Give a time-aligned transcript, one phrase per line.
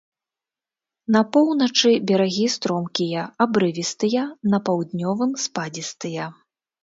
[1.15, 4.21] На поўначы берагі стромкія, абрывістыя,
[4.53, 6.23] на паўднёвым спадзістыя.